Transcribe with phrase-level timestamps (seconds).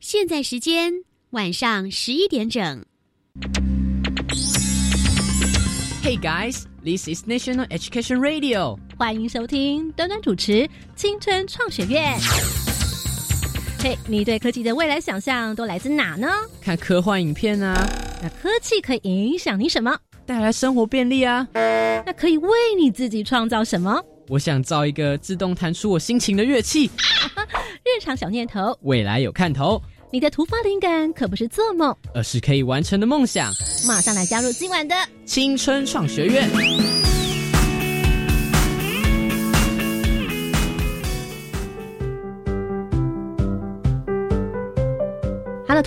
[0.00, 0.92] 现在时间
[1.30, 2.84] 晚上十一点整。
[6.02, 8.78] Hey guys, this is National Education Radio。
[8.96, 12.18] 欢迎收听端端主持青春创学院。
[13.80, 16.28] 嘿，你对科技的未来想象都来自哪呢？
[16.62, 17.86] 看科幻影片啊。
[18.22, 19.96] 那科技可以影响你什么？
[20.26, 21.46] 带来生活便利啊。
[21.52, 24.02] 那可以为你自己创造什么？
[24.28, 26.90] 我想造一个自动弹出我心情的乐器。
[27.82, 29.80] 日常小念头，未来有看头。
[30.10, 33.52] 你的突发灵感可不是做梦，而是可以完成的梦想。
[33.86, 34.94] 马上来加入今晚的
[35.24, 37.17] 青春创学院。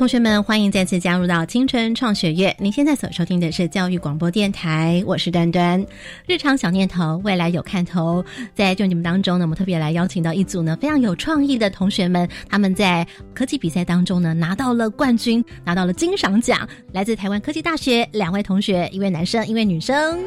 [0.01, 2.55] 同学们，欢迎再次加入到青春创学院。
[2.57, 5.85] 您现在所收听的是教育广播电台，我是端端。
[6.25, 8.23] 日常小念头，未来有看头。
[8.55, 16.67] 在这节目当中呢，我们特别来邀请到一组呢非常有创意的同学们，他们在科技比赛当中呢拿到了冠军，拿到了金赏奖。
[16.93, 20.17] 来自台湾科技大学两位同学，一位男生，一位女生。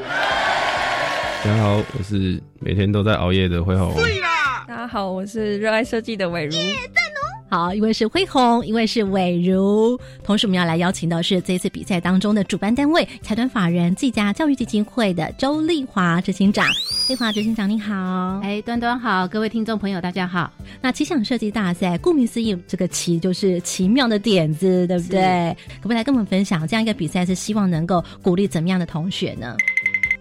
[1.42, 3.94] 大家好，我是每天都在熬夜的辉宏。
[3.94, 6.56] 对啦， 大家好，我是热爱设计的伟如。
[7.54, 9.96] 好，一位是辉宏，一位是伟如。
[10.24, 16.66] 同时，我们要来邀请到是这次比赛当中的主办单位财团法人季家教育基金会的周丽华执行长。
[17.08, 18.40] 丽华执行长，你好。
[18.42, 20.52] 哎，端端好，各位听众朋友，大家好。
[20.80, 25.56] 那奇想设计大赛，顾名思义，这个奇就是奇妙的点子，对不对？
[25.76, 29.56] 可不可以来跟我们分享，这样一个比赛是希望能够鼓励怎么样的同学呢？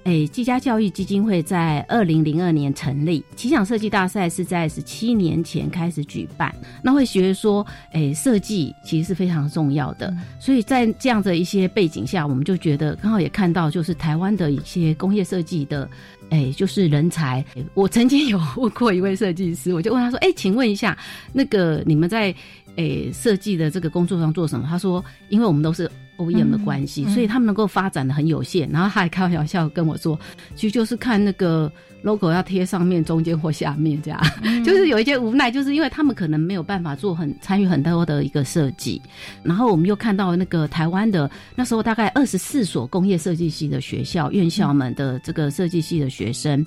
[0.03, 6.53] 哎，技嘉教育基金会在二零零二年成立，奇想设计大赛是在十七年前开始举办。
[6.83, 10.13] 那会学说，诶，设计其实是非常重要的。
[10.41, 15.89] 所以在这样的一些背景下，我们就觉得刚好也看到，就是台湾的一些工业设计的，
[16.29, 17.43] 哎，就是人才。
[17.73, 20.97] 我曾经有问过一位设计师，我就问他说，哎，请问一下，
[21.31, 22.35] 那个你们在
[22.75, 24.67] 诶设计的这个工作上做什么？
[24.69, 25.89] 他说，因为我们都是。
[26.23, 28.69] OEM 的关系，所以他们能够发展的很有限。
[28.69, 30.19] 然后他还开玩笑跟我说，
[30.55, 34.21] 其实就是看那个 logo 要贴上面、中间或下面这样，
[34.63, 39.01] 就是有一些无奈，就是因为他们可能没有办法做很参与很多的一个设计。
[39.43, 46.65] 然后我们又看到那个台湾的那时候大概二十四所工业设计系的学校院校们的这个设计系的学生，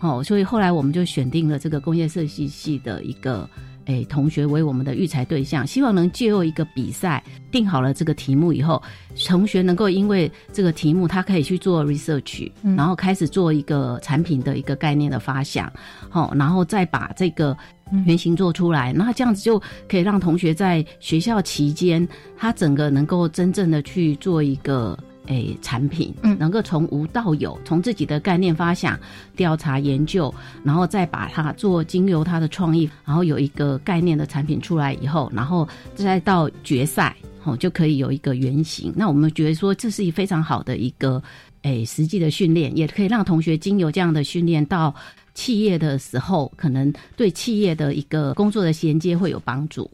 [0.00, 3.48] 哦，所以后来我们就选定了这个工业设计系的一个。
[3.86, 8.82] 诶，同学为我们的育才对象，希望能借由一个比赛定好了这个题目以后，
[9.26, 15.72] 同学能够因为这个题目，他可以去做 research，然后开始做一个产品的一个概念的发想，
[16.08, 17.56] 好，然后再把这个
[18.06, 24.98] 原型做出来，那这样子就可以让同学在学校期间，他整个能够真正的去做一个。
[25.30, 28.98] 诶，产品嗯，能够从无到有，从自己的概念发想、
[29.36, 30.32] 调查研究，
[30.64, 37.14] 然后再把它做经由它的创意，然后有一个概念的产品出来以后，然后再到决赛，
[37.44, 38.92] 哦，就可以有一个原型。
[38.96, 41.22] 那我们觉得说，这是一非常好的一个
[41.62, 44.92] 诶实际的训练，也可以让同学经由这样的训练到
[45.34, 49.88] 企业的时候，可能对企业的一个工作的衔接会有帮助。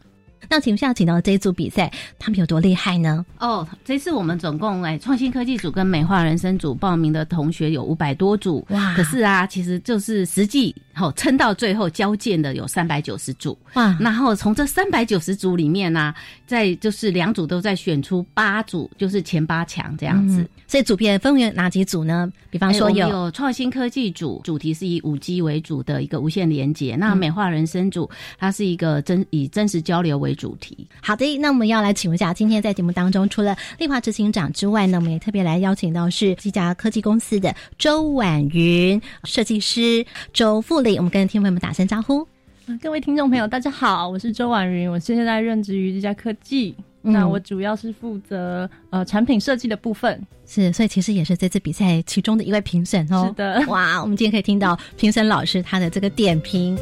[0.48, 3.24] 那请问下，请到这一组比赛，他们有多厉害呢？
[3.38, 8.94] 哦，这次我们总共哎，创新科技组跟美化人生组报名的同学有五百多组哇！
[8.94, 13.96] 可是啊，其实就是实际好撑到最后交件的有三百九十组哇！
[14.00, 16.14] 然后从这三百九十组里面呢，
[16.46, 20.46] 在就是两组都在选出八组，就是前八强这样子。
[20.68, 22.30] 所以组别分为哪几组呢？
[22.50, 28.08] 比方说有创新科技组，主题是以五 G 为主的一个无线连接；那美化人生组，
[28.38, 30.86] 它是一个真以真实交流为主题。
[31.00, 42.26] 好的，那我们要来请问一下，今天在节目当中，除了丽华执行长之外呢，我们也特别来邀请到是这家科技公司的周婉云设计师周富丽，我们跟听众朋友们打声招呼。
[42.82, 46.74] 各位听众朋友，大家好，我是周婉云，我现在任职于这家科技。
[47.08, 53.26] 那我主要是负责呃产品设计的部分，是，所以其实也是这次比赛其中的一位评审哦。
[53.28, 56.76] 是的，哇，我们今天可以听到评审老师他的这个点评。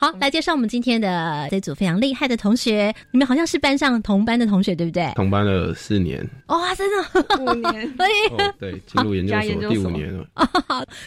[0.00, 2.90] 好，来介绍我们今天的这组非常厉害的同学。
[3.10, 5.12] 你们好像是班上同班的同学，对不对？
[5.14, 6.26] 同班了四年。
[6.46, 10.26] 哇，真的五年， 所以对进入研究所 第五年了。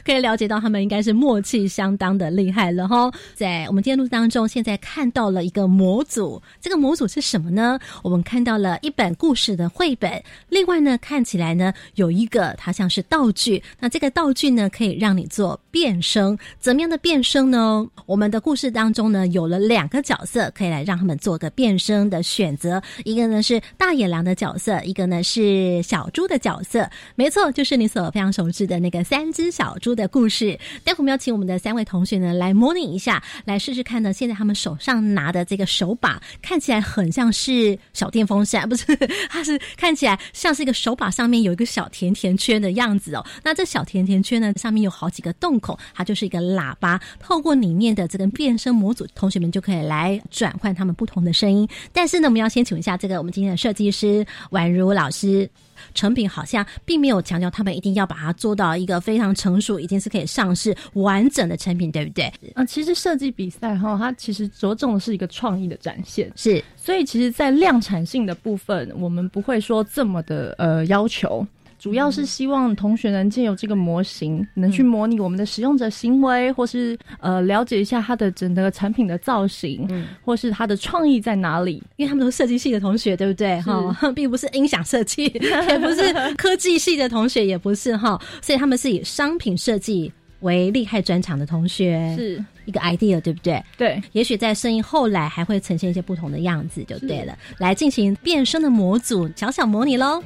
[0.06, 3.12] 可以了解到他们应该是默契相当的厉害了哈。
[3.34, 7.80] 在我们今天录当中，现在看到了一个模组，这个模组是什么呢？
[8.04, 13.64] 我们看到了一本故事的绘本，另外呢，看起来呢有一个它像是道具。
[13.80, 16.38] 那这个道具呢，可以让你做变声。
[16.60, 17.86] 怎么样的变声呢？
[18.06, 18.94] 我们的故事当。
[18.94, 26.88] 中呢，有了两个角色可以来让他们做个变声的选择，一个呢是大野狼的角色，一个呢是小猪的角色。
[27.16, 30.60] 没错，就是你所非常熟知的那个三只小猪的故事。
[30.84, 34.14] 待会我们要请我们的三位同学呢来模拟一下，来试试看呢。
[34.14, 38.96] 现在他们手上拿的这个手把看起来很像是小电风扇，不是？
[39.28, 43.26] 它是看起来像是一个手把上面有一个小甜甜圈的样子哦。
[43.44, 47.02] 那这小甜甜圈呢，上面有好几个洞孔，它就是一个喇叭。
[47.20, 51.68] 透过里面的这个变声模组，同学们就可以来转换他们不同的声音。
[51.92, 55.50] 但是呢，我们要先请问一下这个我们今天的设计师宛如老师。
[55.94, 62.32] 成品好像并没有强调他们一定要把它做到一个非常成熟，已经是可以上市完整的成品，对不对？
[62.56, 66.64] 嗯，其实设计比赛哈，它其实着重的是一个创意的展现，是。
[66.78, 71.46] 所以其实，在量产性的部分，我们不会说这么的呃要求。
[71.84, 81.84] 主要是希望同学能借由这个模型，能去模拟我们的使用者行为，或是呃了解一下它的整个产品的造型，嗯，或是它的创意在哪里。
[81.98, 83.60] 因为他们都是设计系的同学，对不对？
[83.60, 85.26] 哈， 并不是音响设计，
[85.68, 90.10] 也不是科技系的同学，也不是哈，所以他们是以商品设计
[90.40, 93.62] 为厉害专场的同学，是一个 idea，对不对？
[93.78, 97.38] 对，也许在声音后来还会呈现一些不同的样子，就对了。
[97.58, 100.24] 来进行变声的模组小小模拟喽。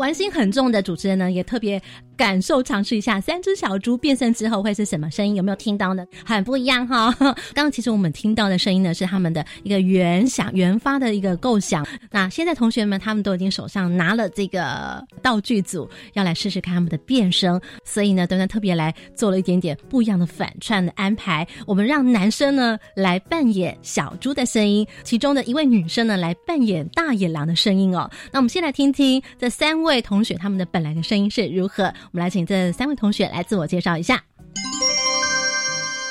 [0.00, 1.80] 玩心很重的主持人呢，也特别。
[2.16, 5.36] 感受尝试一下三只小猪变身之后会是什么声音？
[5.36, 6.04] 有没有听到呢？
[6.22, 7.10] 很不一样哈。
[7.18, 11.82] 刚刚其实我们听到的声音呢，是他们的一个原想、原发的一个构想。
[12.10, 17.58] 那现在同学们他们都已经手上拿了这个道具组，要来试试看他们的变声。
[17.84, 21.48] 所以呢，端端特别来做了一点点不一样的反串的安排。
[21.66, 28.10] 我们让男生呢来扮演小猪的声音，其中的一位女生呢来扮演大野狼的声音哦。
[28.30, 31.84] 那我们先来听听这三位同学他们的本来的声音是如何。
[31.84, 34.22] 我们来请这三位同学来自我介绍一下。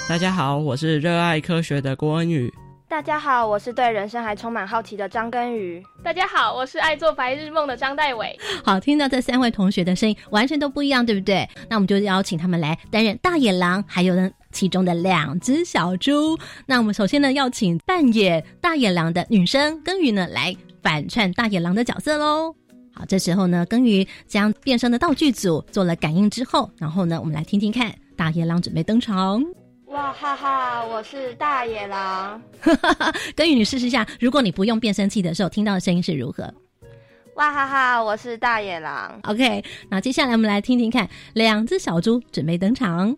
[0.08, 2.52] 大家好，我是热爱科学的郭恩宇。
[2.88, 5.84] 大家好，我是对人生还充满好奇的张根宇。
[6.04, 8.36] 大家好，我是爱做白日梦的张代伟。
[8.66, 11.48] 好，听到这三位同学的声音完全都不一样，对不对？
[11.70, 16.36] 那我们就邀请他们来担任大野狼，还有呢其中的两只小猪。
[16.66, 22.56] 那我们首先呢要请扮演大野狼的女生根宇呢来反串大野狼的角色喽。
[23.00, 29.42] 好，这时候呢，耕耘将变身的道具组做了感应之后，然后呢，我们来听听看，大野狼准备登场。
[29.88, 32.42] 哇哈哈，我是大野狼。
[33.38, 36.54] 耕耘，你试试一下，如果你不用变声器的时候，听到的声音是如何？
[37.36, 39.18] 哇哈哈，我是大野狼。
[39.24, 43.16] OK，那接下来我们来听听看，两只小猪准备登场。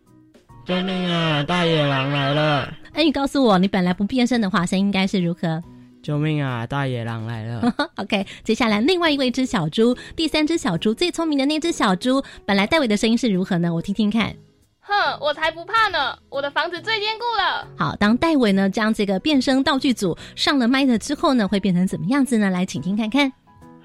[0.63, 1.41] 救命啊！
[1.41, 2.71] 大野狼来了。
[2.93, 5.59] 哎，你告诉我，你本来不变声的话，声音应该是如何？
[6.01, 6.65] 救命啊！
[6.65, 7.73] 大野狼来了。
[7.97, 13.73] OK，接下来另外一位只小猪，第三只小猪，最聪明的那只小猪，本来戴维的声音是如何呢？
[13.73, 14.35] 我听听看。
[14.79, 16.17] 哼，我才不怕呢！
[16.29, 17.67] 我的房子最坚固了。
[17.77, 22.49] 好，当戴维呢将这个变声道具组上了麦的之后呢，会变成怎么样子呢？
[22.49, 23.31] 来，请听看看。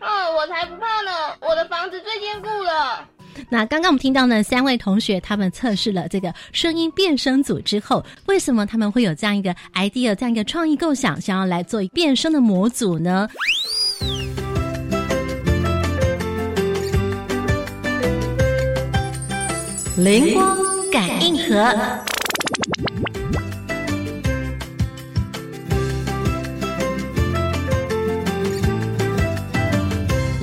[0.01, 1.37] 哼，我才不怕呢！
[1.41, 3.07] 我的房子最坚固了。
[3.49, 13.29] 那刚刚我们听到呢，三位同学他们测试了这个声音变声组之后，为什么他们会有这样一个 idea，这样一个创意构想，想要来做变声的模组呢？
[19.97, 20.59] 灵光
[20.91, 22.06] 感应盒。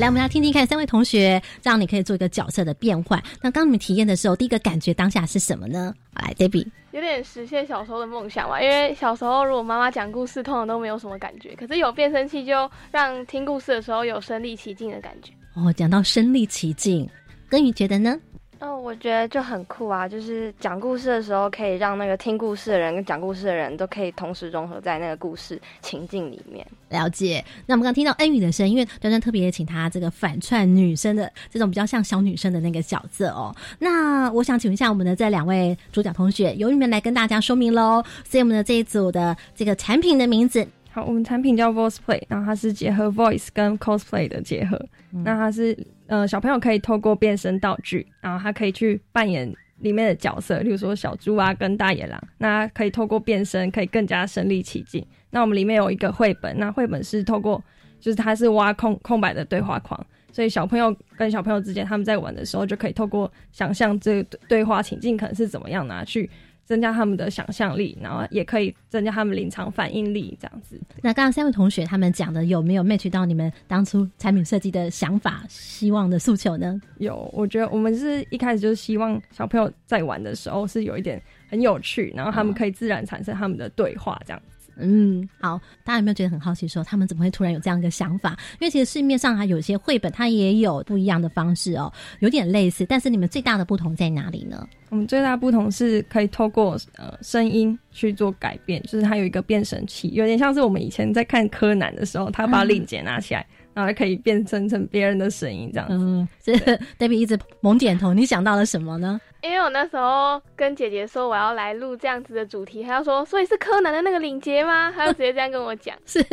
[0.04, 3.24] 来，我们来听听看，三位同学，这样你可以做一个角色的变换。
[3.42, 5.94] 那刚你们体验的时候，第一个感觉当下是什么呢？
[6.14, 8.62] 来，Debbie，有点实现小时候的梦想吧。
[8.62, 15.32] 因为小时候如果妈妈讲故事，通常都没有什么感觉，可是有变声器，就让听故事的时候有身临其境的感觉。
[15.56, 17.10] 哦，讲到身临其境，
[17.48, 18.20] 根宇觉得呢？
[18.64, 20.08] 哦，我觉得就很酷啊！
[20.08, 26.66] 就是讲故事的时候，可以让那个听故事的人跟讲故事的人都可以同时融合在那个故事情境里面。
[26.88, 27.44] 了解。
[27.66, 33.54] 那我们刚听到恩宇的声音，因为端端特别请他这个反串女生的这种比较像小女生的那个角色哦。
[33.80, 38.02] 那我想请问一下我们的这两位主角同学，由你们来跟大家说明喽。
[38.24, 40.66] 所以我们的这一组的这个产品的名字。
[40.90, 44.80] 好，我们产品叫 Voice Play，然后它是结合 Voice 跟 Cosplay 的结合。
[45.10, 45.78] 那它是
[46.14, 52.24] 呃，小朋友可以透过变身道具，然后他可以去扮演里面的角色，例如说小猪啊跟大野狼。
[52.38, 55.04] 那可以透过变身，可以更加身临其境。
[55.32, 57.60] 那我们里面有一个绘本，那绘本是透过
[58.00, 60.00] 就是它是挖空空白的对话框，
[60.32, 66.30] 所以小朋友跟小朋友之间他们在玩的时候，就可以透过想象这对话情境可能是怎么样拿去。
[66.66, 70.80] 增加他们的想象力，然后也可以增加他们临场反应力，这样子。
[71.02, 76.80] 那刚刚三位同学他们讲的有没有 match 到你们当初产品设计的想法、希望的诉求呢？
[77.00, 84.42] 有，我觉得我们是一开始就是希望小朋友在玩的时候是有一点很有趣，然后他们可以自然产生他们的对话，这样。
[84.78, 88.38] 嗯，好，大家有没有觉得很好奇，说他们怎么会突然有这样一个想法？
[88.60, 94.68] 因为其实市面上还有一些绘本，它也有不一样的方式哦，有点类似，但是你们最大的不同在哪里呢？
[94.90, 103.46] 我们最大不同是可以透过呃声音去做改变，就是它有一个变声器，有点像是我们以前在看柯南的时候，他把领结拿起来。
[103.74, 105.96] 然后可以变成成别人的声音这样子。
[106.00, 106.54] 嗯，这
[107.00, 108.14] Debbie 一直猛点头。
[108.14, 109.20] 你想到了什么呢？
[109.42, 114.90] 因为我那时候跟姐姐说我要来录这样子的主题，她要说，所以是柯南的那个领结吗？
[114.96, 115.94] 她就直接这样跟我讲。
[116.06, 116.26] 是。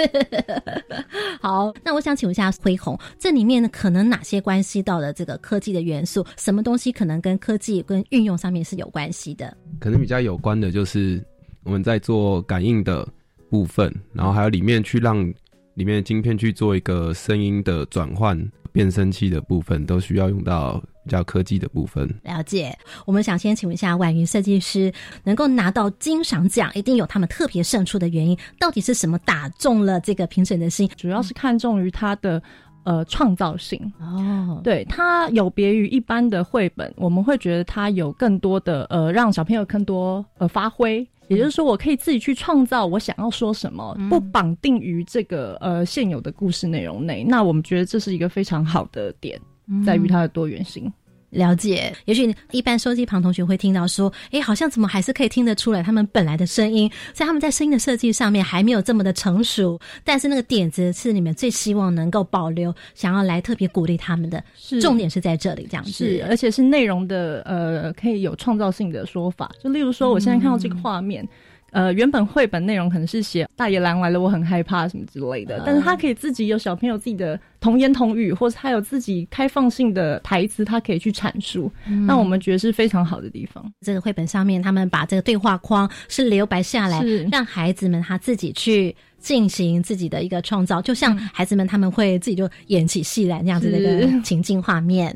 [1.43, 6.25] 好，那我想请问一下辉宏，这里面呢可能哪些关系到了这个科技的元素？
[6.37, 9.57] 什么东西可能跟科技跟运用上面是有关系的？
[9.81, 11.21] 可能比较有关的就是
[11.65, 13.07] 我们在做感应的
[13.49, 15.33] 部分，然后还有里面去让。
[15.75, 18.39] 里面的晶片去做一个声音的转换，
[18.73, 22.09] 变声器的部分都需要用到比较科技的部分。
[22.23, 24.93] 了解，我们想先请问一下婉云设计师，
[25.25, 30.89] 能够拿到金赏奖，一定有他们特别胜出的原因，到底是什么打中了这个评审的心？
[30.97, 32.43] 主要是看重于他的
[32.85, 41.07] 呃创造性哦，对，它有别于一般的绘本，我们会觉得它有更多的呃让小朋友更多呃发挥。
[41.31, 47.23] 也就是说，我可以自己去创造我想要说什么，不绑定于这个呃现有的故事内容内。
[47.23, 49.41] 那我们觉得这是一个非常好的点，
[49.87, 50.93] 在于它的多元性。
[51.31, 64.43] 了解，也许一般收机旁同学会听到说，哎，好像怎么还是可以听得出来他们本来的声音，在他们在声音的设计上面还没有这么的成熟，但是那个点子是你们最希望能够保留，想要来特别鼓励他们的，
[64.81, 71.27] 重点是在这里这样子，是而且是内容的呃可以有创造性的说法，就例如说我现在看到这个画面。
[71.73, 81.71] 呃，原本绘本内容可能是写大野狼来了，我很害怕什么之类的，但是他可以自己有小朋友自己的童言童语，或者他有自己开放性的台词，他可以去阐述，
[82.07, 83.73] 那我们觉得是非常好的地方。
[83.81, 88.95] 这个绘本上面，他们把这个对话框是留白下来，让孩子们他自己去。
[89.21, 95.15] 进行自己的一个创造，就像孩子们他们会自己就演起戏来那样子的一个情境画面。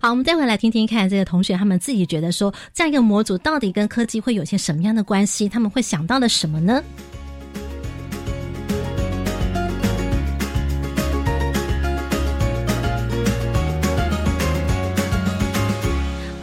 [0.00, 5.48] 好，我们再回来听听看这个同学他们自己觉得说，这样一个模组到底跟科技会有些什么样的关系？
[5.48, 6.80] 他们会想到了什么呢？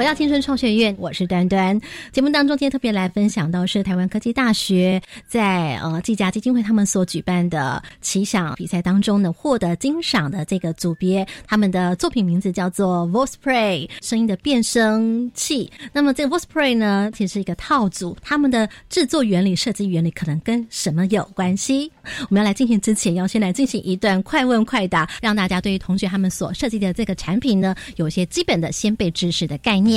[0.08, 1.78] 到青春创学院，我是端端。
[2.14, 15.70] 节目当中，今天特别来分享到是台湾科技大学在呃技嘉基金会他们所举办的奇想比赛当中呢，获得金赏的这个组别，他们的作品名字叫做 Voice Play，声音的变声器。
[15.92, 21.92] 那么这个 Voice Play 呢，其实是一个套组，他们的制作原理、设计原理可能跟什么有关系？
[22.22, 29.97] 我们要来进行之前，要先来进行一段快问快答，让大家对于同学他们所设计的这个产品呢，有些基本的先辈知识的概念。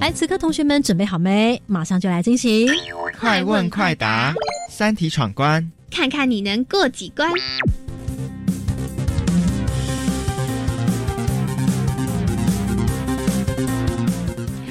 [0.00, 1.60] 来，此刻同学们准备好没？
[1.66, 2.68] 马上就来进行
[3.18, 4.34] 快问快答，
[4.68, 7.30] 三题闯关，看看你能过几关。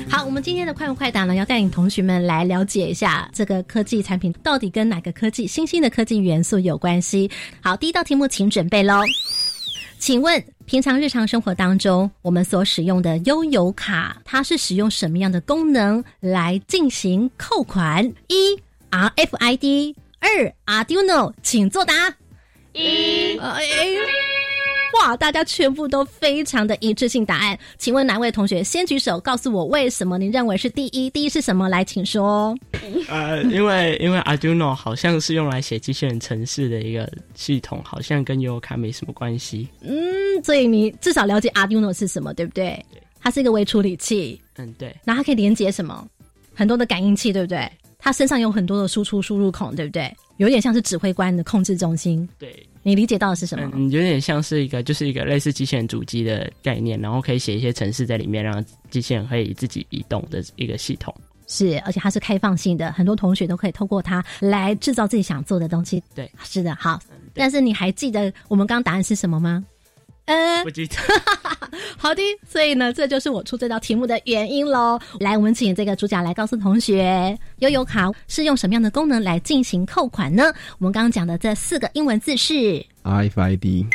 [0.10, 7.30] 好，我们今天的快问快答呢，要带领同学们来了解一下这个科技产品到底跟哪个科技新兴的科技元素有关系。
[7.62, 9.02] 好，第一道题目，请准备喽。
[10.00, 18.14] 请问，平常日常生活当中，我们所使用的悠游卡，它是使用什么样的功能来进行扣款？
[18.30, 18.58] 一
[18.90, 22.16] RFID，二 Arduino，请作答。
[22.72, 23.38] 一。
[24.94, 25.16] 哇！
[25.16, 31.10] 大家全部都非常的一致性答案，请问哪位同学先举手，告诉我为什么你认为是第一？
[31.10, 31.70] 第一是什么？
[31.70, 32.58] 来，请说。
[33.08, 39.68] 呃，因为因为 Arduino 好像是用来写机器人程式的一个系统，好像跟悠游卡没什么关系。
[39.82, 39.94] 嗯，
[40.44, 42.84] 所以你至少了解 Arduino 是什么，对不对？
[43.22, 44.42] 它是一个微处理器。
[44.58, 44.96] 嗯，对。
[45.04, 46.08] 那它可以连接什么？
[46.54, 47.70] 很多的感应器，对不对？
[47.98, 50.14] 它身上有很多的输出输入孔，对不对？
[50.38, 52.28] 有点像是指挥官的控制中心。
[52.38, 52.66] 对。
[52.82, 53.70] 你理解到的是什么？
[53.74, 61.14] 嗯，有点像是一个，就是一个类似机器人主机的概念，然后可以写一些程式在里面，让机器人可以自己移动的一个系统。
[61.48, 66.02] 是，而且它是开放性的，很多同学都可以透过它来制造自己想做的东西。
[66.14, 67.00] 对，是的，好。
[67.34, 69.64] 但是你还记得我们刚刚答案是什么吗？
[70.30, 70.96] 呃，不记得。
[71.98, 75.00] 好的，所以呢，这就是我出这道题目的原因喽。
[75.20, 80.44] 来，我们请这个主角来告诉同学，悠游卡是用什么样的功能来进行扣款呢？
[80.78, 83.88] 我们刚刚讲的这四个英文字是 RFID。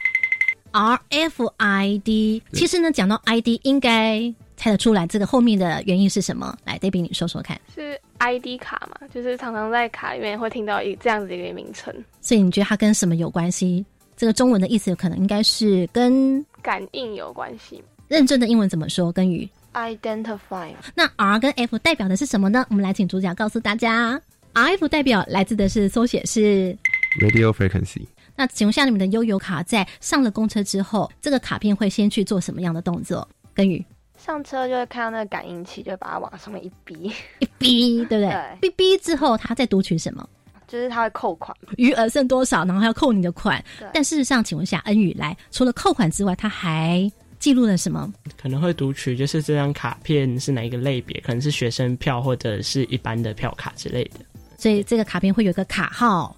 [0.73, 4.21] RFID，其实呢，讲到 ID，应该
[4.57, 6.57] 猜得出来这个后面的原因是什么？
[6.64, 7.61] 来，Debbie，你说说看。
[7.73, 9.07] 是 ID 卡嘛？
[9.14, 11.95] 就是常常在卡里面会听到一这样子的一个名称。
[12.21, 13.87] 所以你觉得它跟什么有关系？
[14.16, 17.83] 这个中文的意思可能应该是跟感应有关系。
[18.09, 19.11] 认真的英文怎么说？
[19.11, 20.73] 跟语 identify。
[20.94, 22.64] 那 R 跟 F 代表的是什么呢？
[22.71, 24.21] 我们来请主角告诉大家。
[24.52, 26.76] RF 代表来自的是缩写是
[27.21, 28.06] radio frequency。
[28.37, 33.26] 那请问下，你们的悠游卡在上了公车之后，这个卡片会先去做什么样的动作？
[33.52, 33.85] 跟宇
[34.16, 38.59] 上车就会看到那个感应器，就把它往上面一逼一逼，对不对？
[38.61, 40.28] 逼逼之后，它再读取什么？
[40.66, 43.62] 就是他会扣款，余额剩多少，然后还要扣你的款。
[43.92, 48.12] 但事实上，请问一下，恩宇来，除了扣款之外，他还记录了什么？
[48.40, 54.21] 可能会读取，就是这张卡片是哪一个类别，可能是学生票或者是一般的票卡之类的。
[54.56, 56.35] 所以这个卡片会有个卡号，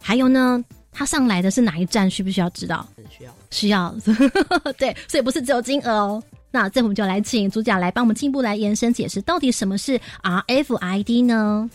[0.00, 0.62] 还有呢，
[0.92, 2.86] 他上来的是哪一站，需不需要知道？
[3.08, 3.94] 需要，需要。
[4.76, 6.22] 对，所以不是只有金额哦。
[6.50, 11.70] 那这我们就来请主角来帮我们进一步来延伸解释，到底什么是 RFID 呢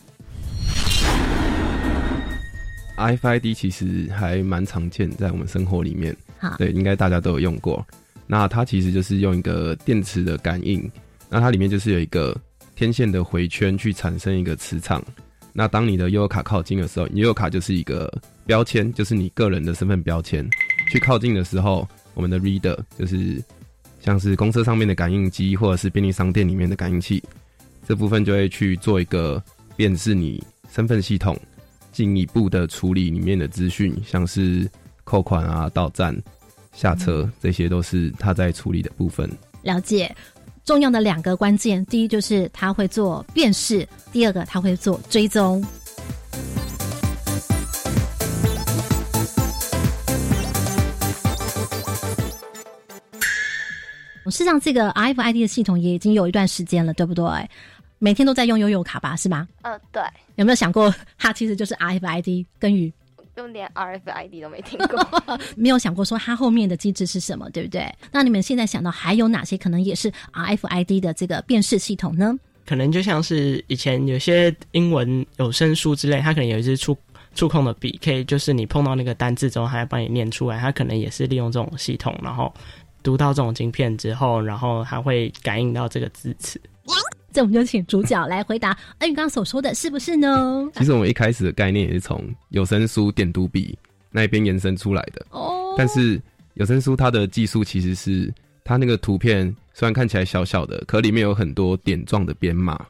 [2.97, 6.13] ？RFID 其实还蛮常见在我们生活里面，
[6.57, 7.85] 对，应该大家都有用过。
[8.25, 10.91] 那它其实就是用一个电池的感应，
[11.29, 12.35] 那它里面就是有一个
[12.75, 15.01] 天线的回圈去产生一个磁场。
[15.53, 18.11] 那当你的悠游卡靠近的时候，悠游卡就是一个
[18.45, 20.47] 标签，就是你个人的身份标签。
[20.91, 23.41] 去靠近的时候，我们的 reader 就是
[23.99, 27.23] 像是公车上面的感应机，或者是便利商店里面的感应器，
[27.87, 29.41] 这部分就会去做一个
[29.75, 31.37] 辨识你身份系统，
[31.97, 34.69] 进一步的处理里面的资讯，像是
[35.03, 36.15] 扣款啊、到站、
[36.71, 39.27] 下车，这些都是他在处理的部分。
[39.63, 40.15] 了解。
[40.63, 45.65] 重要的两个关键，第一就是他会做辨识，第二个他会做追踪。
[54.29, 57.25] 事实上，这个 RFID 的系统也已经有一段时间了，对不对？
[57.99, 59.47] 每天都在用悠游卡吧，是吗？
[59.63, 60.01] 嗯，对。
[60.35, 62.91] 有没有想过，它其实就是 RFID 跟鱼？
[63.35, 65.23] 就连 RFID 都没听过，
[65.55, 67.87] 没有想过说它后面的机制是什么，对不对？
[68.11, 72.35] 那你们现在想到还有哪些可能也是 RFID 的这个辨识系统呢？
[72.65, 76.97] 可能就像是以前有些英文有声书之类，它可能有一支触
[77.35, 80.59] 触控的笔，可以就是你碰到那个单字之后，它帮你念出来。
[80.59, 82.51] 它可能也是利用这种系统，然后
[83.03, 86.59] 读到这种晶片之后，然后它会感应到这个字词。
[87.31, 90.69] 这我们就请主角来回答恩宇刚刚所说的是不是呢？
[90.75, 93.77] 其实我们一开始的概念也是从有声书点读笔
[94.09, 95.75] 那一边延伸出来的哦。
[95.77, 96.19] 但是
[96.55, 102.83] 有声书它的技术其实是它那个图片虽然看起来小小的，可里面有很多点状的编码，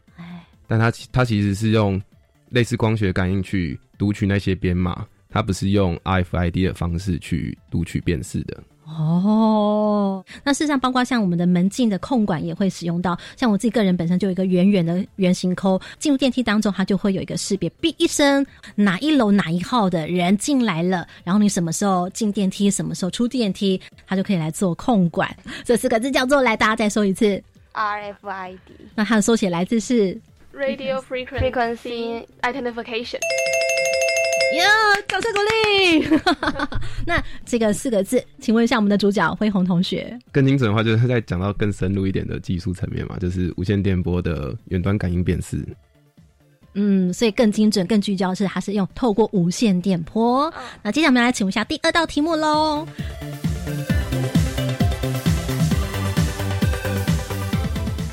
[0.68, 2.02] 但它它其实是用
[2.50, 8.64] 类似光学感应去读取那些编码，它不是用 RFID 的方式去读取辨识的。
[8.86, 9.77] 哦，
[10.48, 13.20] 那事实上，包括像我们的门禁的控管也会使用到。
[13.36, 25.30] 像我自己个人本身就有一个圆圆的圆形扣，进入电梯当中，它就会有一个识别，哔一声，哪一楼哪一号的人进来了，然后你什么时候进电梯，什么时候出电梯，它就可以来做控管。
[25.66, 28.58] 这四个字叫做，来，大家再说一次，RFID。
[28.96, 30.18] 那它的缩写来自是
[30.56, 33.20] Radio Frequency Identification。
[34.56, 34.64] 哟，
[35.08, 36.22] 掌声鼓励！
[37.06, 40.18] 那这个四个字，请问一下我们的主角辉宏同学。
[40.32, 45.68] 更精准的话，就是他在讲到更深入一点的技术层面嘛，就是无线电波的远端感应辨识。
[46.76, 50.52] 嗯，所以更精准、更聚焦是，它是用透过无线电波。
[50.82, 52.88] 那接下来我们来请问一下第二道题目喽。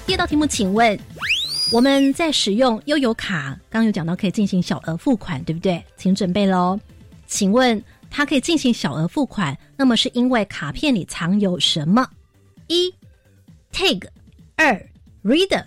[0.06, 0.98] 第二道题目，请问。
[1.74, 5.82] 我们在使用悠游卡，刚有讲到可以进行小额付款，对不对？
[5.96, 6.78] 请准备喽。
[7.26, 12.08] 请问它可以进行小额付款，那么是因为卡片里藏有什么？
[12.68, 12.94] 一
[13.72, 14.06] tag，
[14.54, 14.88] 二
[15.24, 15.64] reader，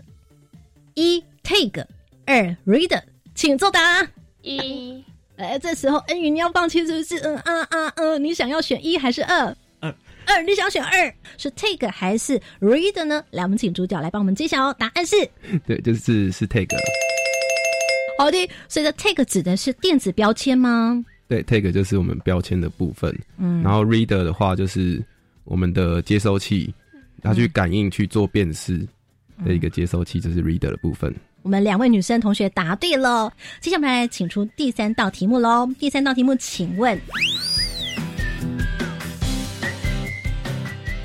[0.94, 1.84] 一 tag，
[2.26, 3.04] 二 reader，
[3.36, 4.02] 请作答。
[4.44, 5.04] 一，
[5.36, 7.20] 哎，这时候恩云你要放弃是不是？
[7.20, 9.54] 嗯啊啊嗯，你想要选一还是二？
[10.28, 13.24] 二，你想选二是 take 还是 read 呢？
[13.32, 15.16] 来，我们请主角来帮我们揭晓，答案是，
[15.66, 16.76] 对，就是是 take。
[18.20, 21.04] 好的，所以这 take 指的是电子标签吗？
[21.28, 23.16] 对，take 就是我们标签的部分。
[23.38, 25.04] 嗯，然后 reader 的话就是
[25.44, 26.74] 我们的接收器，
[27.22, 28.80] 它去感应去做辨识
[29.46, 31.14] 的一个接收器，这是 reader 的部分。
[31.44, 35.70] 我们两位女生同学答对了，接下来请出第三道题目喽。
[35.80, 37.00] 第三道题目，请问。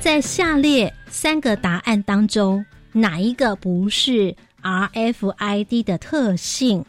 [0.03, 6.83] 在下列三个答案当中，哪一个不是 RFID 的特性？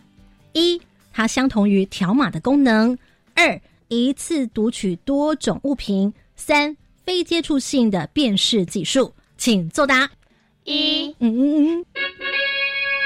[0.53, 2.97] 一，它相同于条码的功能；
[3.37, 9.15] 二，一次读取多种物品；三，非接触性的辨识技术。
[9.39, 10.11] 请作答。
[10.65, 11.15] 一。
[11.21, 11.85] 嗯嗯嗯。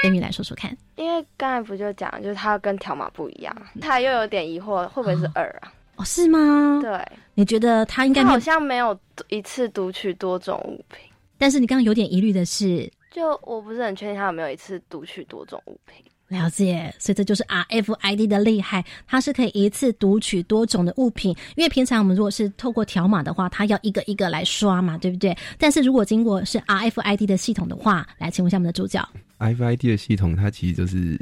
[0.01, 5.69] 跟你来说说看，因为刚才不就讲，就是它跟条码不一样，他又有点疑惑，会不会是二啊？
[5.69, 6.79] 哦，是吗？
[6.81, 6.99] 对，
[7.33, 10.99] 你觉得他应该好像没有一次读取多种物品，
[11.37, 16.03] 但是你刚刚有点疑虑的是，就我不是很确定他有没有一次读取多种物品。
[16.27, 21.35] 了解，所以这就是 RFID 的厉害，它是可以一次读取多种的物品。
[21.55, 25.35] 因为平常我们如果是透过条码的话，它要一个一个来刷嘛，对不对？
[25.57, 29.03] 但是如果经过是 RFID 的系统的话，来，请问一下我们的主角
[29.39, 31.19] ，RFID 的系统它其实就是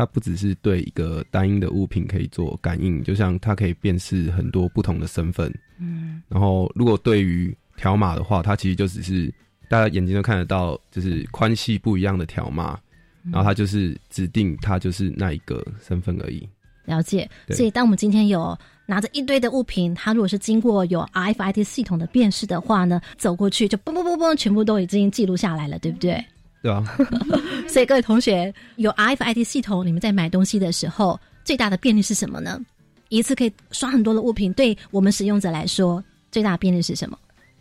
[0.00, 5.52] 它不只是对一个单一的物品可以做感应，就像它可以辨识很多不同的身份。
[5.78, 9.30] 嗯，然后如果对于条码的话，它其实就只是
[9.68, 12.80] 大家眼睛都看得到，就是宽细不一样的条码。
[13.24, 16.48] 然后它就是指定它就是那一个身份而已。
[16.86, 17.28] 了解。
[17.50, 26.24] 所以当我们今天有拿着一堆的物品，它如果是经过有 RFID 系统的辨识的话呢，走过去就嘣嘣嘣嘣，全部都已经记录下来了，对不对？
[26.62, 26.84] 对啊。
[27.68, 32.60] 所以各位同学，有 RFID 系统，你们在买东西的时候，最大的便利是什么呢？
[33.08, 37.18] 一次可以刷很多的物品，对我们使用者来说，最大的便利是什么？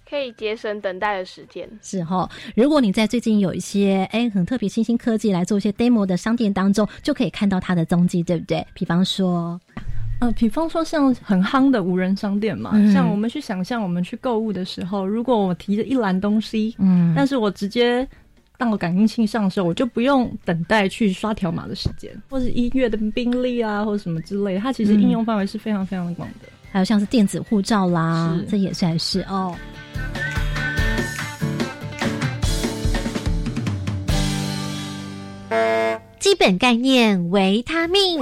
[0.10, 2.28] 可以节省等待的时间，是哈。
[2.56, 8.66] 如果你在最近有一些哎很特别新兴科技来做一些 demo 的商店当中，就可以看到它的踪迹，对不对？
[8.74, 9.62] 比方说，
[10.20, 18.08] 呃，比方说像很夯的无人商店嘛，像我们去想象我们去购物的时候，如果我提着一篮东西，嗯，但是我直接
[18.60, 26.50] 到感应器上时候，我就不用等待去刷条码的时间，或是音乐的宾利啊，或者什么之类，它其实应用范围是非常非常的广的。
[26.70, 29.56] 还有像是电子护照啦，这也算是哦。
[36.20, 38.20] 基本概念：维他命。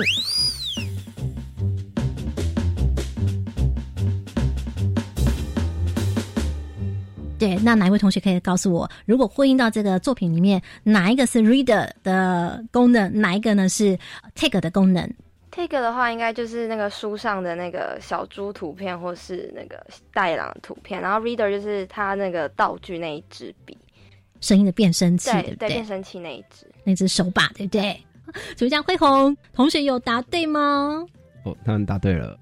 [7.47, 13.97] 对，那哪一位同学可以告诉我，如果呼应到这个作品里面，哪一个是 reader 的功能，哪一个呢是
[14.35, 15.09] take 的功能
[15.51, 19.81] ？take 的话，应该就是那个书上的那个小猪图片，或是那个
[20.13, 23.77] 大野狼的图片，然后 reader 就是他那个道具那一支笔。
[24.41, 25.69] 声音的变声器，对不对？
[25.69, 27.99] 变声器那一只，那只手把，对不对？
[28.55, 31.03] 主讲辉宏同学有答对吗？
[31.43, 32.37] 哦，他们答对了，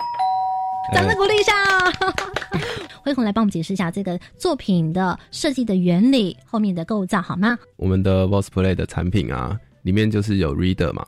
[0.93, 1.53] 掌声鼓励一下。
[3.05, 7.55] 辉宏来帮我们解释一下这个作品的设计的原理，后面的构造好吗？
[7.75, 11.05] 我们的 Voice Play 的产品啊，里面就是有 Reader 嘛。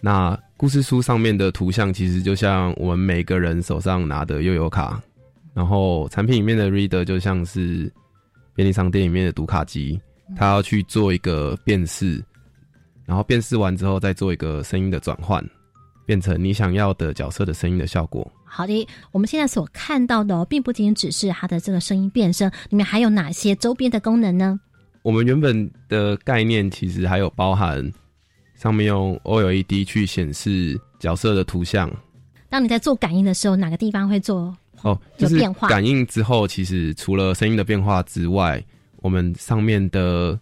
[0.00, 5.02] 那故事书上面的图像其实就像我们每个人手上拿的悠游卡，
[5.52, 7.92] 然后产品里面的 Reader 就像是
[8.54, 10.00] 便利商店里面的读卡机。
[10.36, 12.22] 它要去做一个辨识，
[13.04, 15.44] 然后辨识完之后再做一个声音的转换，
[16.06, 18.30] 变成你想要的角色的声音的效果。
[18.52, 24.58] 好的，我们现在所看到的，并不仅仅只是它的这个声音变声，里面还有哪些周边的功能呢？
[25.02, 27.90] 我们原本的概念其实还有包含
[28.56, 31.90] 上面用 OLED 去显示角色的图像。
[32.48, 35.00] 当你在做感应的时候，哪个地方会做哦？
[35.16, 38.62] 就是感应之后，其实除了声音的变化之外。
[39.02, 40.38] 我们上面的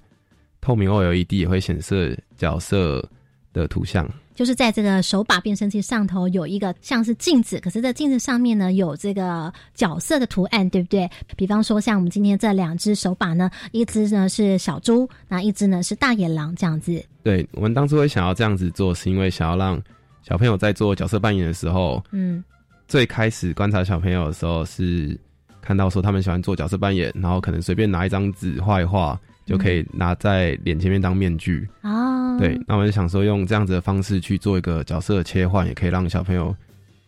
[0.61, 3.09] 透明 OLED 也会显示角色
[3.53, 4.05] 的图像，
[4.39, 11.11] 就是在这个手把变声器上头有一个像是镜子，可是，这镜子上面呢有这个角色的图案，对不对？
[11.37, 17.05] 比方说，像我们今天这两只手把呢，一只呢是小猪，那一只呢是大野狼，这样子。
[17.25, 19.83] 对我们当初会想要这样子做，是因为想要让
[20.23, 22.45] 小朋友在做角色扮演的时候，嗯，
[22.87, 25.19] 最开始观察小朋友的时候是。
[25.61, 32.08] 看到说他们喜欢做角色扮演，然后可能随便拿一张纸画一画，就可以拿在脸前面当面具哦。
[32.39, 36.55] 对，那我就想说用这样子的方式去做一个角色的切换，也可以让小朋友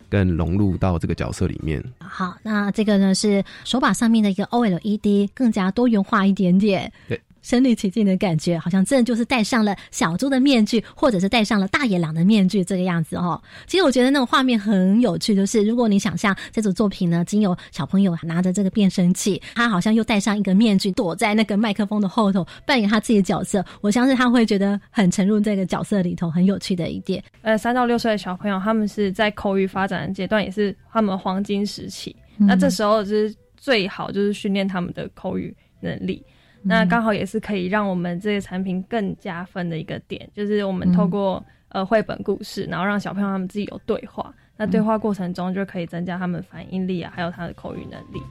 [0.09, 1.83] 更融入到这个角色里面。
[2.01, 6.93] 好，那这个呢是手把上面的一个 OLED，更加多元化一点点。
[7.09, 7.21] 对。
[7.42, 13.40] 身临其境的感觉，好像真的就是戴上了小猪的面具，或者是戴上了大野狼的面具，这个样子哦。
[13.66, 23.64] 其实我觉得那种画面很有趣，就是如果你想象这组作品呢，仅有小朋友拿着这个变声器，他好像又戴上一个面具，躲在那个麦克风的后头，扮演他自己的角色。
[23.81, 27.22] 我相信他会觉得很沉入这个角色里头，很有趣的一点。
[27.42, 32.14] 呃，三到六岁的小朋友，他们是在口语发展的阶段，也是他们黄金时期。
[32.37, 36.24] 那这时候就是最好，就是训练他们的口语能力。
[36.62, 48.23] 那刚好也是可以让我们这个产品更加分的一个点，就是我们透过呃绘本故事，然后让小朋友他们自己有对话，那对话过程中就可以增加他们反应力啊，还有他的口语能力。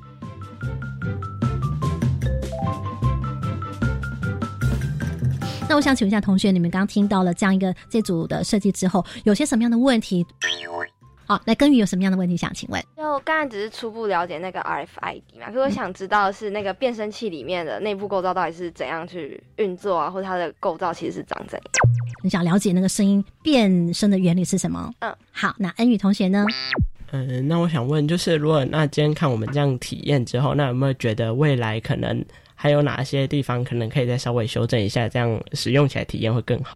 [5.68, 10.26] 那我想请问一下同学，你们刚刚听到了这样一个这组的设计之后，有些什么样的问题？
[11.30, 12.84] 好，那根宇有什么样的问题想请问？
[12.98, 21.63] 就刚才只是初步了解那个 RFID 嘛，可是我想知道是那个变声器里面的内部构造到底是怎样去运作啊，或者它的构造其实是长怎样？
[22.24, 24.92] 你想了解那个声音变声的原理是什么？
[25.02, 26.44] 嗯，好，那恩宇同学呢？
[27.12, 36.76] 嗯，那我想问，就是如果那今天看我们这样体验之后，那有没有觉得未来可能还有哪些地方可能可以再稍微修正一下，这样使用起来体验会更好？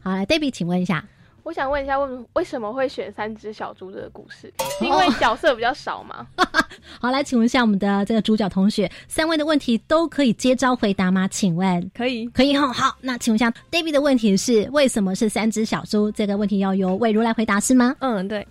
[0.00, 1.02] 好，来，Debbie，请问一下，
[1.48, 4.52] 我想问一下，为为什么会选三只小猪这个故事？
[4.78, 6.26] 是因为角色比较少吗？
[7.00, 11.26] 好，来，请问一下我们的这个主角同学，三位的问题都可以接招回答吗？
[11.26, 12.70] 请问可以，可以哈。
[12.70, 16.12] 好，那请问一下，David 的问题是为什么是三只小猪？
[16.12, 17.96] 这个问题要由魏如来回答是吗？
[18.00, 18.46] 嗯，对。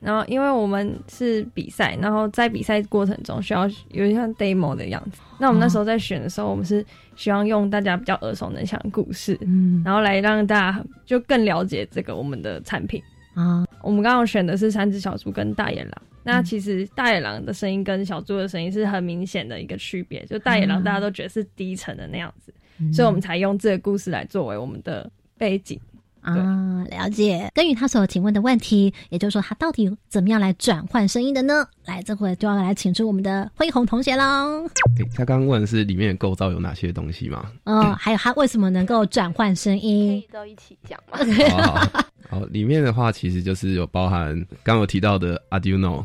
[0.00, 5.20] 然后，因为我们是比赛，然后在比赛过程中需要有点像 demo 的样子。
[5.38, 6.84] 那我们那时候在选的时候，我们是
[7.16, 13.02] 希望用大家比较耳熟能详的故事，嗯，然后来让大家就更了解这个我们的产品
[13.34, 13.64] 啊。
[13.82, 15.92] 我们刚刚选的是三只小猪跟大野狼。
[16.26, 22.52] 那其实大野狼的声音跟小猪的声音是很明显的一个区别，就大野狼大家都觉得是低沉的那样子，
[22.92, 25.78] 所以我们才用这个故事来作为我们的背景。
[26.24, 27.50] 啊，了解。
[27.54, 31.66] 根据他所请问的问题，也就是说，他到底怎么样来转换声音的呢？
[31.84, 34.66] 来，这会就要来请出我们的辉宏同学喽。
[35.14, 37.50] 他刚刚问的是里面的构造有哪些东西吗？
[37.64, 40.08] 嗯，还有他为什么能够转换声音？
[40.08, 41.18] 可以都一起讲吗？
[41.60, 46.04] 好，好，里面的话其实就是有包含刚有提到的 Arduino，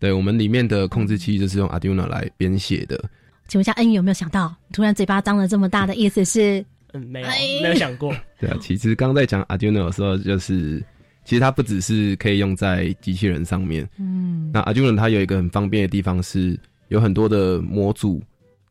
[0.00, 3.00] 对我们里面的控制器就是用 Arduino 来编写的。
[3.46, 6.64] 请问一下，恩宇有没有想到，突然嘴巴张了这么大的意思是？
[6.92, 7.28] 嗯，没有，
[7.62, 8.14] 没有想过。
[8.38, 10.82] 对啊，其实刚刚在讲 Arduino 的时候，就是
[11.24, 13.88] 其实它不只是可以用在机器人上面。
[13.98, 18.20] 嗯，那 Arduino 它有一个很方便的地方是，有很多的模组，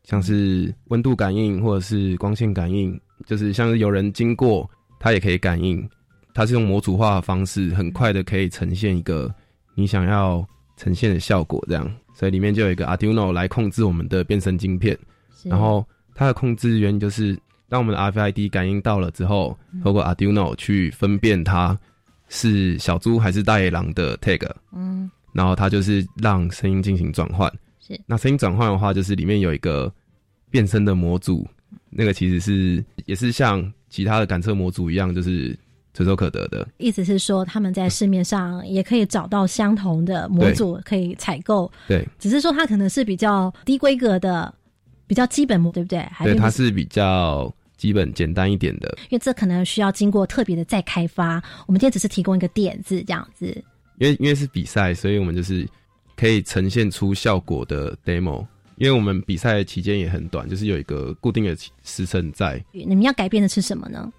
[0.04, 5.88] 像是温度感应或者是光线感应，就是像是有人经过，它也可以感应。
[6.34, 9.34] 它是用模组化的方式，很快的可以呈现一个
[9.74, 11.90] 你想要呈现的效果，这样。
[12.14, 14.98] 所以里面就有一个 Arduino 来控制我们的变身晶片，
[15.44, 17.38] 然后它的控制原因就是。
[17.70, 21.78] 当我们的 RFID 感应到了之后，透过 Arduino 去分辨它
[22.28, 27.48] 是小猪还是大野狼的 tag，嗯，然后它就是让声音进行转换。
[27.78, 29.90] 是，那声音转换的话，就是里面有一个
[30.50, 31.46] 变声的模组，
[31.90, 35.56] 那个其实是也是像其他的感测模组一样，就是
[35.94, 36.66] 随手可得的。
[36.78, 41.70] 意思是说，他们在市面上也可以找到相同的模组可以采购。
[41.86, 44.52] 对，只是说它可能是比较低规格的，
[45.06, 46.04] 比较基本模，对不对？
[46.24, 47.52] 对，它是比较。
[47.80, 51.42] 基本简单一点的，因为这可能需要经过特别的再开发。
[51.66, 53.46] 我们今天只是提供一个点子这样子。
[53.96, 55.66] 因为因为是比赛，所以我们就是
[56.14, 58.46] 可以呈现出效果的 demo。
[58.76, 62.62] 因为我们比赛期间也很短，就是有一个固定的时辰在。
[62.72, 64.12] 你们要改变的是什么呢？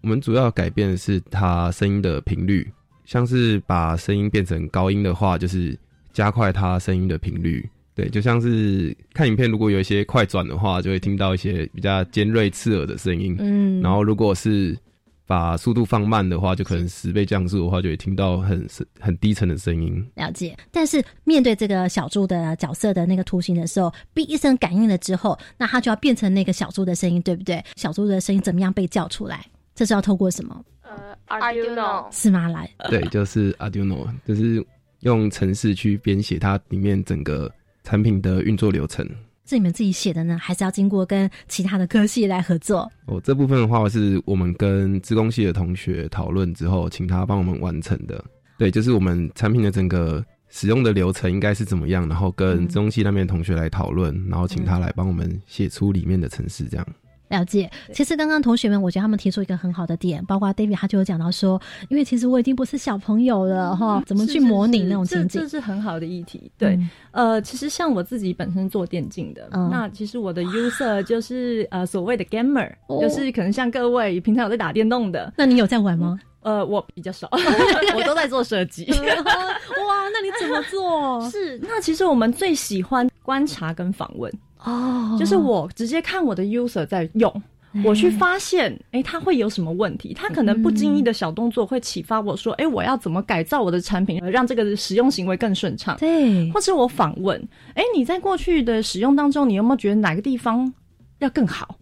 [0.00, 2.68] 我们主要改变的是它声音的频率，
[3.04, 5.78] 像是把声音变成高音的话，就是
[6.12, 7.68] 加快它声音的频率。
[7.96, 13.34] 对，就像是看影片，如果有一些快转的话，就会听到一些比较尖锐刺耳的声音。
[13.38, 14.76] 嗯，然后如果是
[15.24, 18.68] 把速度放慢的话，就可能十倍降速的话，就会听到很
[19.00, 20.06] 很低沉的声音。
[20.14, 20.54] 了解。
[20.70, 27.64] 但是面对这个小猪的角色的那个图形的时候，哔一声感应了之后，那它就要变成那个小猪的声音，对不对？
[27.76, 29.42] 小猪的声音怎么样被叫出来？
[29.74, 30.62] 这是要透过什么？
[30.82, 32.46] 呃，Arduino 是吗？
[32.46, 34.62] 来，对，就是 Arduino，就是
[35.00, 37.50] 用程式去编写它里面整个。
[37.86, 39.08] 产品的运作流程
[39.48, 42.90] 是你们自己写的呢，还是要经过跟其他的科系来合作？
[43.06, 48.24] 哦，这部分的话是我们跟资工系的同学讨论之后，请他帮我们完成的。
[48.58, 56.84] 对，就是我们产品的整个使用的流程应该是怎么样，然后跟资工系那边同学来讨论，然后请他来帮我们写出里面的程式，这样。
[57.28, 65.40] 了解，其实刚刚同学们，我觉得他们提出一个很好的点，包括 David 他就有讲到说，因为其实我已经不是小朋友了哈，怎么去模拟那种情景？
[65.40, 66.50] 这是很好的议题。
[66.56, 66.78] 对，
[67.10, 76.18] 呃，其实像我自己本身做电竞的，那其实我的 user 就是呃所谓的 gamer，就是可能像各位平常有在打电动的，那你有在玩吗？
[76.42, 77.28] 呃，我比较少，
[77.96, 78.84] 我都在做设计。
[78.94, 81.28] 哇，那你怎么做？
[81.28, 84.32] 是，那其实我们最喜欢观察跟访问。
[84.62, 87.42] 哦，就是我直接看我的 user 在用，
[87.84, 90.14] 我去发现，哎，他会有什么问题？
[90.14, 95.96] 他可能不经意的小动作会启发我说，哎，我要怎么改造我的产品，让这个使用行为更顺畅？
[95.98, 97.36] 对，或者我访问，
[97.74, 100.72] 哎，你在过去的使用当中，你有没有觉得哪个地方
[101.18, 101.76] 要更好？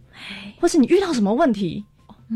[0.59, 1.85] 或是你遇到什么问题？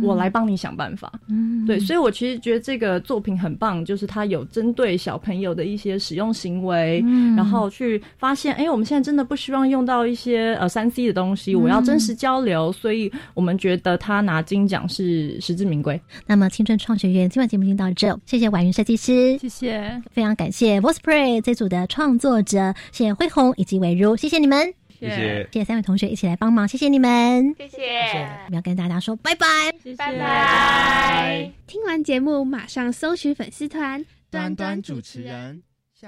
[0.04, 1.12] 我来帮你想办法。
[1.28, 7.04] 嗯，对，所以我其实觉得这个作品很棒，就是它有针对小朋友的一些使用行为，
[7.36, 15.99] 然后去发现，哎，我们现在真的不希望用到一些呃三 C 的东西，我要真实交流，所以我们觉得他拿金奖是实至名归。
[16.25, 24.88] 那么青春创学院今晚节目就到这，谢谢婉云设计师，谢谢，非常感谢 Voice Pray 这组的创作者，谢谢辉宏以及伟如，谢谢你们。
[24.99, 27.79] 谢谢，谢谢三位同学一起来帮忙，谢谢你们，谢谢。
[28.45, 29.45] 我们要跟大家说拜拜，
[29.97, 31.51] 拜拜。
[31.67, 35.63] 听完节目马上搜寻粉丝团，端端主持人。